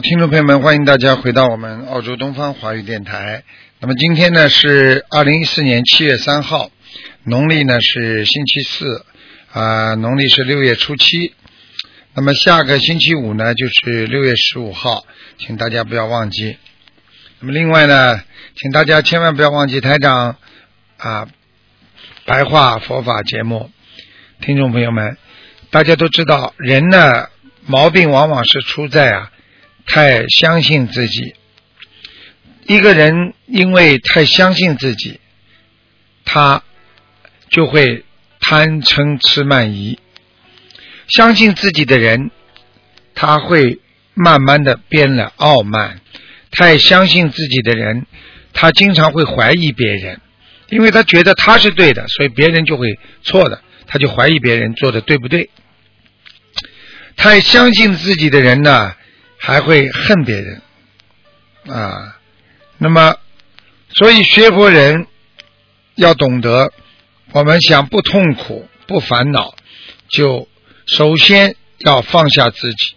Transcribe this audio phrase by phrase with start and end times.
[0.00, 3.42] 听众朋友们，欢迎大家回到我们澳洲东方华语电台。
[3.80, 6.70] 那么今天呢是二零一四年七月三号，
[7.24, 9.04] 农历呢是星期四，
[9.52, 11.34] 啊、农历是六月初七。
[12.14, 15.04] 那么下个星期五呢就是六月十五号，
[15.38, 16.56] 请大家不要忘记。
[17.40, 18.22] 那么另外呢，
[18.54, 20.36] 请大家千万不要忘记台长
[20.96, 21.26] 啊
[22.24, 23.70] 白话佛法节目。
[24.40, 25.16] 听众朋友们，
[25.70, 27.26] 大家都知道，人呢
[27.66, 29.32] 毛病往往是出在啊
[29.88, 31.34] 太相信自己。
[32.66, 35.18] 一个人因为太相信自己，
[36.24, 36.62] 他
[37.48, 38.04] 就会
[38.38, 39.98] 贪嗔痴慢疑。
[41.08, 42.30] 相信自己的人，
[43.14, 43.80] 他会
[44.12, 46.00] 慢慢的变了傲慢。
[46.50, 48.06] 太相信自己的人，
[48.52, 50.20] 他经常会怀疑别人，
[50.68, 55.48] 因为他觉得他是对的，所以别人就会错的，他就怀疑别人做的对不对。
[57.16, 58.94] 太相信自己的人呢，
[59.38, 60.60] 还会恨别人
[61.68, 62.18] 啊。
[62.76, 63.16] 那么，
[63.90, 65.06] 所以学佛人
[65.94, 66.72] 要懂得，
[67.32, 69.54] 我们想不痛苦、不烦恼，
[70.08, 70.48] 就
[70.86, 72.94] 首先要放下自己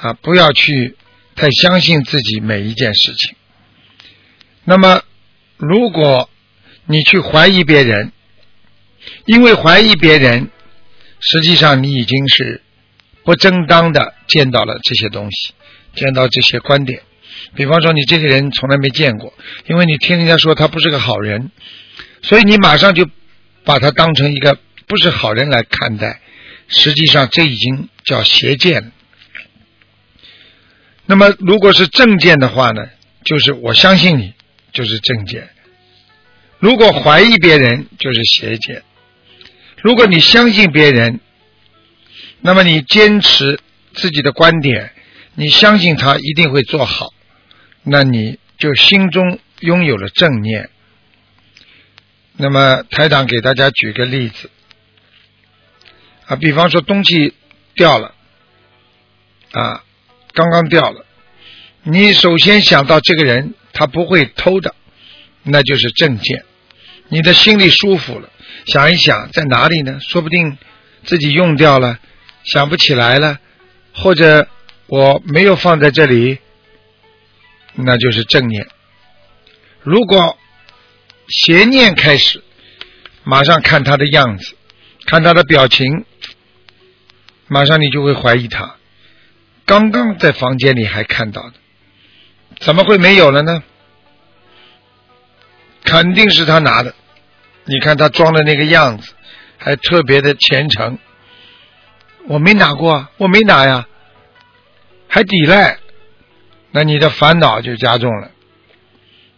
[0.00, 0.96] 啊，不要去
[1.34, 3.34] 太相信自己每一件事情。
[4.64, 5.02] 那么，
[5.56, 6.30] 如果
[6.86, 8.12] 你去怀疑别人，
[9.26, 10.50] 因为怀疑别人，
[11.20, 12.62] 实际上你已经是
[13.30, 15.52] 不正当的见到了这些东西，
[15.94, 17.00] 见到这些观点。
[17.54, 19.32] 比方说，你这个人从来没见过，
[19.68, 21.52] 因为你听人家说他不是个好人，
[22.22, 23.08] 所以你马上就
[23.62, 24.58] 把他当成一个
[24.88, 26.20] 不是好人来看待。
[26.66, 28.90] 实际上，这已经叫邪见。
[31.06, 32.84] 那么，如果是正见的话呢，
[33.24, 34.34] 就是我相信你，
[34.72, 35.42] 就是正见；
[36.58, 38.80] 如果怀疑别人，就是邪见；
[39.84, 41.20] 如果你相信别人，
[42.40, 43.60] 那么你坚持
[43.92, 44.92] 自己的观点，
[45.34, 47.08] 你相信他一定会做好，
[47.82, 50.70] 那你就心中拥有了正念。
[52.36, 54.50] 那么台长给大家举个例子
[56.26, 57.34] 啊，比方说东西
[57.74, 58.14] 掉了
[59.52, 59.84] 啊，
[60.32, 61.04] 刚刚掉了，
[61.82, 64.74] 你首先想到这个人他不会偷的，
[65.42, 66.44] 那就是正见，
[67.08, 68.30] 你的心里舒服了。
[68.66, 69.98] 想一想在哪里呢？
[70.00, 70.56] 说不定
[71.04, 71.98] 自己用掉了，
[72.44, 73.38] 想不起来了，
[73.94, 74.48] 或者
[74.86, 76.38] 我没有放在这里，
[77.74, 78.66] 那就是正念。
[79.82, 80.38] 如果
[81.28, 82.42] 邪念开始，
[83.24, 84.54] 马上看他的样子，
[85.06, 86.04] 看他的表情，
[87.46, 88.76] 马上你就会怀疑他。
[89.64, 91.52] 刚刚在房间里还看到的，
[92.58, 93.62] 怎么会没有了呢？
[95.84, 96.94] 肯定是他拿的。
[97.64, 99.12] 你看他装的那个样子，
[99.58, 100.98] 还特别的虔诚。
[102.30, 103.88] 我没拿过，我没拿呀，
[105.08, 105.78] 还抵赖，
[106.70, 108.30] 那你的烦恼就加重了，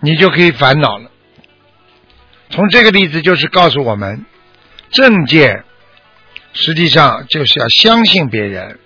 [0.00, 1.10] 你就可以烦恼了。
[2.50, 4.26] 从这个例子就是告诉我们，
[4.90, 5.64] 正见
[6.52, 8.78] 实际上就是要相信别人，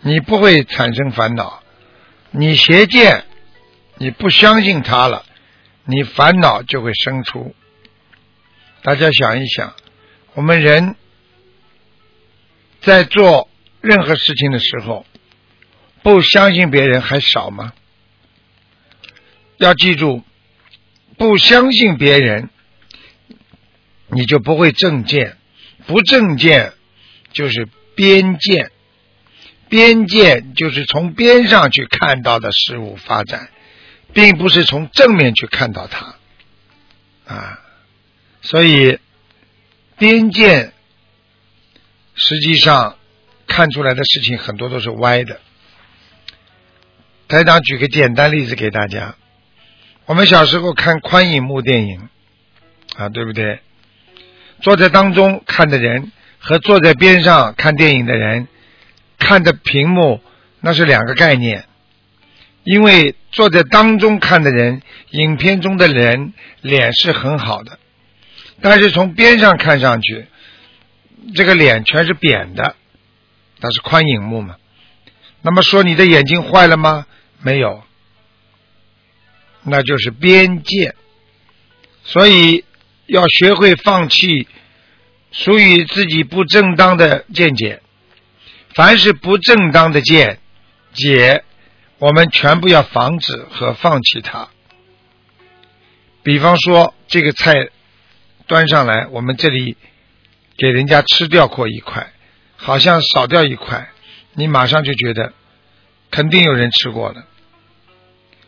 [0.00, 1.62] 你不会产生烦恼；
[2.32, 3.24] 你邪见，
[3.98, 5.24] 你不相信他了，
[5.84, 7.54] 你烦恼就会生出。
[8.82, 9.74] 大家想一想，
[10.34, 10.96] 我们人
[12.82, 13.48] 在做
[13.80, 15.06] 任何事情的时候，
[16.02, 17.72] 不相信别人还少吗？
[19.58, 20.24] 要记住，
[21.16, 22.50] 不相信别人，
[24.08, 25.36] 你就不会正见；
[25.86, 26.72] 不正见
[27.32, 28.72] 就是边见，
[29.68, 33.50] 边见就是从边上去看到的事物发展，
[34.12, 36.16] 并不是从正面去看到它
[37.32, 37.60] 啊。
[38.40, 38.98] 所以，
[39.96, 40.71] 边见
[42.28, 42.96] 实际上
[43.48, 45.40] 看出来的事情很多都是歪的。
[47.26, 49.16] 台长举个简单例子给大家：
[50.06, 52.08] 我们小时候看宽银幕电影
[52.96, 53.60] 啊，对不对？
[54.60, 58.46] 坐在当中看的人和坐在边上看电影的人
[59.18, 60.20] 看的屏幕
[60.60, 61.64] 那是两个概念，
[62.62, 67.80] 因为坐在当中看的人，影片中的人脸是很好的。
[68.60, 70.26] 但是从边上看上去，
[71.34, 72.76] 这个脸全是扁的，
[73.60, 74.56] 它是宽影目嘛。
[75.42, 77.06] 那么说你的眼睛坏了吗？
[77.40, 77.82] 没有，
[79.62, 80.94] 那就是边界。
[82.04, 82.64] 所以
[83.06, 84.48] 要学会放弃
[85.30, 87.80] 属于自己不正当的见解。
[88.74, 90.40] 凡是不正当的见
[90.92, 91.44] 解，
[91.98, 94.48] 我们全部要防止和放弃它。
[96.22, 97.68] 比方说，这个菜
[98.46, 99.76] 端上来，我们这里
[100.62, 102.12] 给人家吃掉过一块，
[102.54, 103.90] 好像少掉一块，
[104.34, 105.32] 你马上就觉得
[106.08, 107.26] 肯定有人吃过了。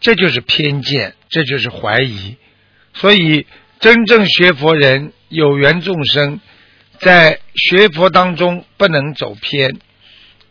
[0.00, 2.36] 这就是偏见，这就是怀疑。
[2.94, 3.48] 所以，
[3.80, 6.38] 真正学佛人、有缘众生，
[7.00, 9.76] 在学佛当中不能走偏。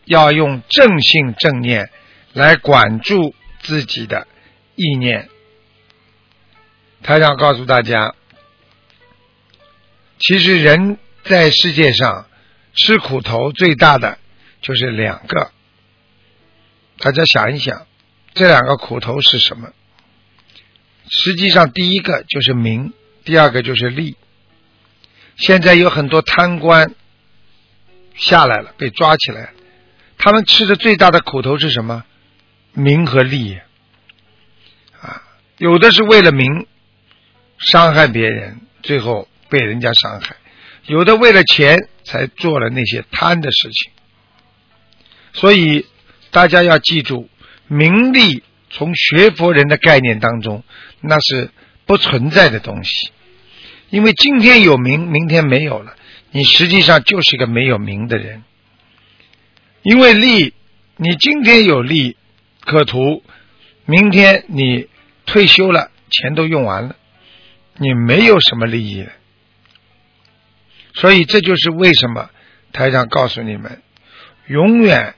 [0.04, 1.90] 要用正性正念
[2.34, 4.28] 来管住自己的
[4.74, 5.30] 意念。
[7.02, 8.14] 他想告诉大家，
[10.18, 12.26] 其实人在世界上
[12.74, 14.18] 吃苦头最大的
[14.60, 15.50] 就是两个。
[16.98, 17.86] 大家想一想，
[18.34, 19.70] 这两个苦头是什么？
[21.08, 22.92] 实际上，第一个就是名，
[23.24, 24.16] 第二个就是利。
[25.36, 26.94] 现在有很多贪官
[28.14, 29.52] 下来了，被抓起来。
[30.18, 32.04] 他们吃的最大的苦头是什么？
[32.72, 33.58] 名和利
[35.00, 35.22] 啊！
[35.58, 36.66] 有的是为了名
[37.58, 40.36] 伤害别人，最后被人家伤害；
[40.86, 43.92] 有的为了钱才做了那些贪的事情。
[45.32, 45.86] 所以
[46.30, 47.28] 大家要记住，
[47.66, 50.62] 名利从学佛人的概念当中，
[51.00, 51.50] 那是
[51.84, 53.10] 不存在的东西。
[53.90, 55.94] 因为今天有名，明天没有了，
[56.30, 58.42] 你实际上就是个没有名的人。
[59.82, 60.54] 因为利，
[60.96, 62.16] 你今天有利
[62.60, 63.22] 可图，
[63.84, 64.88] 明天你
[65.24, 66.96] 退休了，钱都用完了，
[67.76, 69.12] 你没有什么利益了。
[70.96, 72.30] 所以这就是为什么
[72.72, 73.80] 台长告诉你们，
[74.48, 75.14] 永远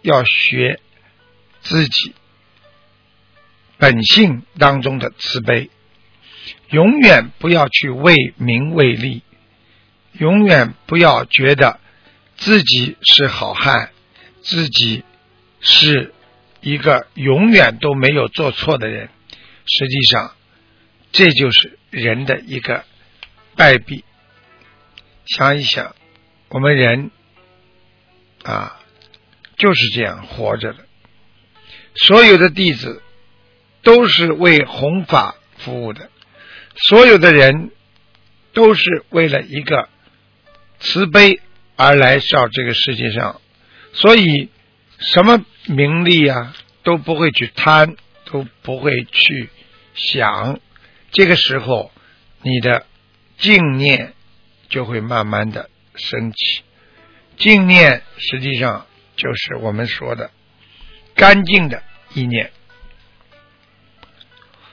[0.00, 0.78] 要学
[1.60, 2.14] 自己
[3.78, 5.70] 本性当中的慈悲，
[6.70, 9.22] 永远不要去为名为利，
[10.12, 11.80] 永远不要觉得
[12.36, 13.90] 自己是好汉。
[14.44, 15.04] 自己
[15.60, 16.12] 是
[16.60, 19.08] 一个永远都没有做错的人，
[19.66, 20.34] 实际上
[21.12, 22.84] 这就是人的一个
[23.54, 24.04] 败笔。
[25.24, 25.94] 想一想，
[26.48, 27.10] 我们人
[28.42, 28.80] 啊
[29.56, 30.78] 就是这样活着的。
[31.94, 33.02] 所有的弟子
[33.82, 36.10] 都是为弘法服务的，
[36.88, 37.70] 所有的人
[38.52, 39.88] 都是为了一个
[40.80, 41.40] 慈悲
[41.76, 43.40] 而来到这个世界上。
[43.92, 44.48] 所以，
[44.98, 49.50] 什么名利啊都不会去贪，都不会去
[49.94, 50.58] 想。
[51.10, 51.92] 这个时候，
[52.40, 52.86] 你的
[53.36, 54.14] 净念
[54.72, 56.62] 就会慢慢的升起。
[57.36, 58.86] 净念实际上
[59.16, 60.30] 就是我们说的
[61.14, 61.82] 干净的
[62.14, 62.50] 意念。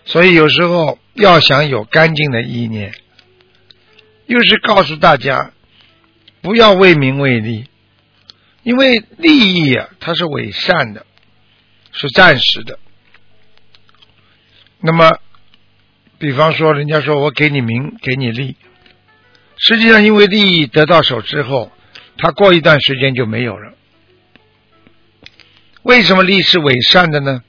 [0.05, 2.93] 所以有时候要想有干净的意念，
[4.25, 5.51] 又是告诉大家
[6.41, 7.69] 不要为名为利。
[8.63, 11.05] 因为利益啊，它是伪善的，
[11.91, 12.77] 是暂时的。
[14.79, 15.19] 那么，
[16.17, 18.55] 比方说，人家说我给你名，给你利，
[19.59, 21.71] 实际上因为利益得到手之后，
[22.17, 23.73] 他过一段时间就没有了。
[25.83, 27.43] 为什么利是伪善的呢？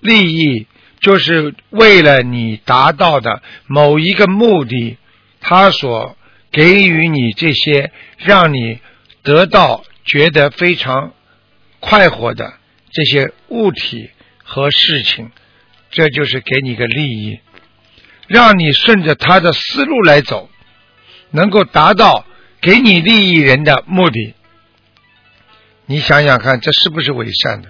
[0.00, 0.66] 利益
[1.00, 4.98] 就是为了你达到的某一个目的，
[5.40, 6.16] 他所
[6.52, 8.78] 给予你这些，让你
[9.22, 9.84] 得到。
[10.02, 11.12] 觉得非常
[11.78, 12.54] 快活的
[12.90, 14.10] 这些物体
[14.42, 15.30] 和事情，
[15.90, 17.38] 这就是给你个利益，
[18.26, 20.50] 让你顺着他的思路来走，
[21.30, 22.24] 能够达到
[22.60, 24.34] 给你利益人的目的。
[25.86, 27.68] 你想想看，这是不是伪善的？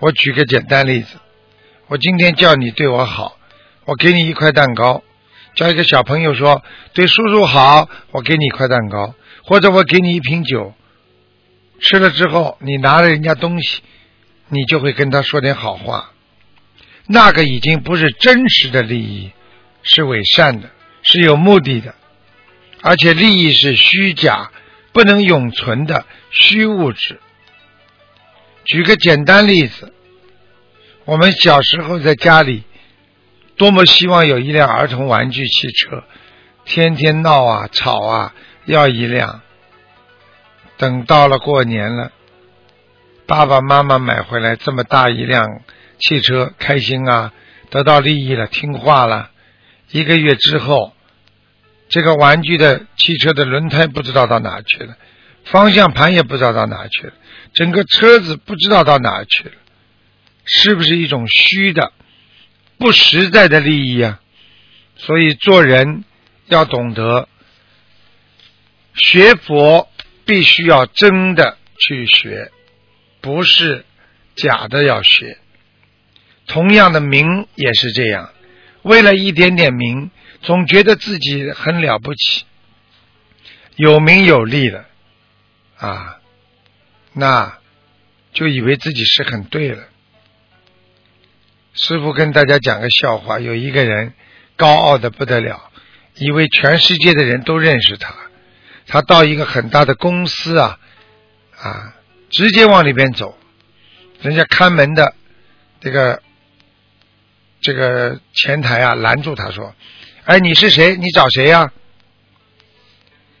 [0.00, 1.16] 我举个简单例子，
[1.86, 3.38] 我今天叫你对我好，
[3.84, 5.02] 我给你一块蛋糕；
[5.54, 9.14] 叫一个小朋友说对叔叔好，我给你一块蛋糕。
[9.46, 10.72] 或者我给你一瓶酒，
[11.78, 13.82] 吃了之后，你拿了人家东西，
[14.48, 16.12] 你就会跟他说点好话。
[17.06, 19.32] 那个已经不是真实的利益，
[19.82, 20.70] 是伪善的，
[21.04, 21.94] 是有目的的，
[22.82, 24.50] 而且利益是虚假、
[24.92, 27.20] 不能永存的虚物质。
[28.64, 29.92] 举个简单例子，
[31.04, 32.64] 我们小时候在家里，
[33.56, 36.02] 多么希望有一辆儿童玩具汽车，
[36.64, 38.34] 天天闹啊吵啊。
[38.66, 39.42] 要一辆，
[40.78, 42.12] 等到了过年了，
[43.26, 45.60] 爸爸妈妈买回来这么大一辆
[45.98, 47.34] 汽车，开心啊，
[47.68, 49.32] 得到利益了，听话了。
[49.90, 50.94] 一个月之后，
[51.88, 54.96] 这个玩具的汽车的轮胎不知道到哪去了，
[55.44, 57.12] 方向盘也不知道到哪去了，
[57.52, 59.54] 整个车子不知道到哪去了，
[60.44, 61.92] 是不是一种虚的、
[62.78, 64.20] 不实在的利益啊？
[64.96, 66.04] 所以做人
[66.46, 67.28] 要懂得
[68.94, 69.88] 学佛，
[70.24, 72.50] 必须要真的去学，
[73.20, 73.84] 不是
[74.36, 75.38] 假的要学。
[76.46, 78.30] 同样的名也是这样，
[78.84, 80.10] 为了一点点名，
[80.42, 82.44] 总觉得自己很了不起，
[83.76, 84.84] 有名有利了
[85.78, 86.20] 啊，
[87.14, 87.58] 那
[88.34, 89.84] 就以为自己是很对了。
[91.72, 94.12] 师傅跟大家讲个笑话，有一个人
[94.56, 95.70] 高傲的不得了，
[96.16, 98.14] 以为全世界的人都认识他，
[98.86, 100.78] 他到一个很大的公司啊
[101.56, 101.94] 啊，
[102.28, 103.34] 直接往里边走，
[104.20, 105.14] 人家看门的
[105.80, 106.22] 这个。
[107.64, 109.74] 这个前台啊，拦住他说
[110.24, 110.96] ：“哎，你是谁？
[110.96, 111.72] 你找谁呀？”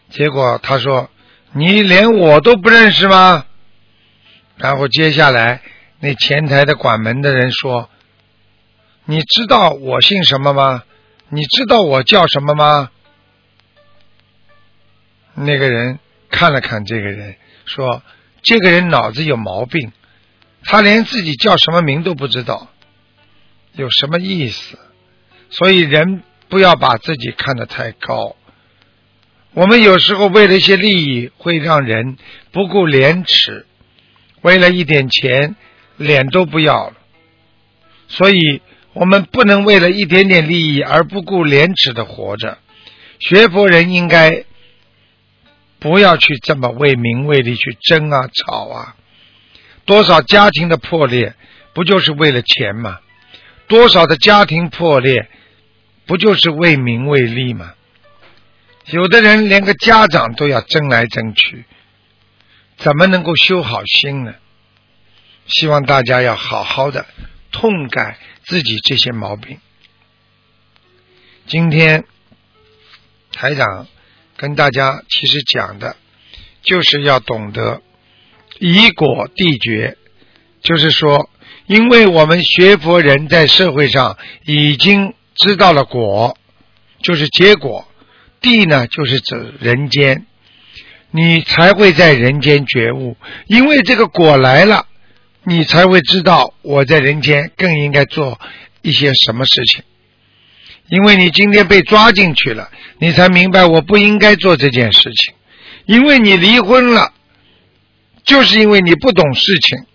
[0.08, 1.10] 结果他说
[1.52, 3.44] ：“你连我都不认识吗？”
[4.56, 5.60] 然后接下来
[6.00, 7.90] 那前台的管门的人说
[9.04, 10.84] ：“你知道我姓什么吗？
[11.28, 12.90] 你知道我叫什么吗？”
[15.36, 15.98] 那个人
[16.30, 18.02] 看了看这个人，说
[18.42, 19.92] ：“这个人脑子有毛病，
[20.62, 22.68] 他连自己叫什么名都不知道。”
[23.76, 24.78] 有什么意思？
[25.50, 28.36] 所以人不要把自己看得太高。
[29.52, 32.16] 我们有时候为了一些利益，会让人
[32.52, 33.66] 不顾廉耻，
[34.42, 35.56] 为了一点钱，
[35.96, 36.94] 脸都不要了。
[38.08, 38.62] 所以
[38.92, 42.58] 我们不能为了一点点利益而不顾廉耻的活着。
[43.20, 44.44] 学佛人应该
[45.78, 48.96] 不要去这么为名为利去争啊吵啊。
[49.84, 51.34] 多少家庭的破裂，
[51.72, 52.98] 不就是为了钱吗？
[53.66, 55.28] 多少的家庭破裂，
[56.06, 57.74] 不就是为名为利吗？
[58.86, 61.64] 有的人连个家长都要争来争去，
[62.76, 64.34] 怎么能够修好心呢？
[65.46, 67.06] 希望大家要好好的
[67.50, 69.58] 痛改自己这些毛病。
[71.46, 72.04] 今天
[73.32, 73.86] 台长
[74.36, 75.96] 跟大家其实讲的，
[76.62, 77.80] 就是要懂得
[78.58, 79.96] 以果地绝，
[80.60, 81.30] 就是说。
[81.66, 86.36] 因为我们学佛人在社会上已经知道了果，
[87.02, 87.86] 就是结果；
[88.40, 90.26] 地呢，就是指人间，
[91.10, 93.16] 你才会在人间觉悟。
[93.46, 94.86] 因为这个果来了，
[95.42, 98.38] 你才会知道我在人间更应该做
[98.82, 99.82] 一些什么事情。
[100.90, 105.34] 因为你今天被抓进去了，你才明白我不应该做这件事情。
[105.86, 107.14] 因为你离婚了，
[108.22, 109.86] 就是因为你不懂事情。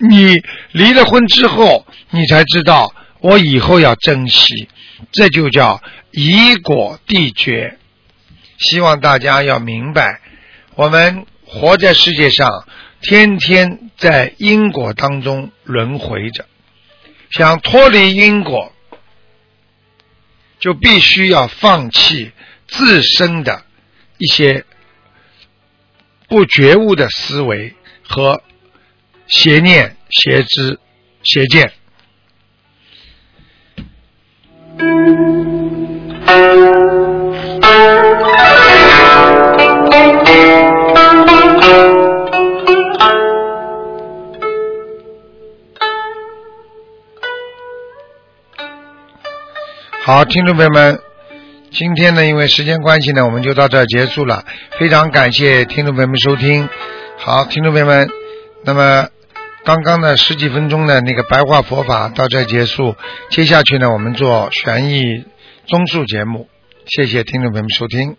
[0.00, 4.68] 你离了婚之后，你才知道我以后要珍惜，
[5.10, 7.78] 这就叫以果地绝。
[8.58, 10.20] 希望大家要明白，
[10.76, 12.48] 我们活在世界上，
[13.00, 16.46] 天天在因果当中轮回着。
[17.30, 18.72] 想脱离因果，
[20.60, 22.30] 就必须要放弃
[22.68, 23.64] 自身的
[24.18, 24.64] 一些
[26.28, 27.74] 不觉悟的思维
[28.06, 28.44] 和。
[29.28, 30.78] 邪念、邪知、
[31.22, 31.70] 邪见。
[50.02, 50.98] 好，听众朋友们，
[51.70, 54.46] 今天呢，因为时间关系呢，我们就到这儿结束了。
[54.78, 56.66] 非常感谢听众朋友们收听。
[57.18, 58.08] 好，听众朋友们，
[58.64, 59.06] 那么。
[59.64, 62.96] 刚刚的十几分钟的那个白话佛法到这结束，
[63.30, 65.24] 接下去呢，我们做悬疑
[65.66, 66.48] 综述节目。
[66.86, 68.16] 谢谢听众朋友们收听。